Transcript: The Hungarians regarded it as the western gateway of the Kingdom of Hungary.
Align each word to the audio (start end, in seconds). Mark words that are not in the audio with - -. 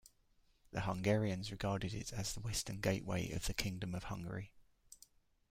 The 0.71 0.81
Hungarians 0.81 1.51
regarded 1.51 1.93
it 1.93 2.11
as 2.11 2.33
the 2.33 2.39
western 2.39 2.81
gateway 2.81 3.29
of 3.33 3.45
the 3.45 3.53
Kingdom 3.53 3.93
of 3.93 4.05
Hungary. 4.05 4.49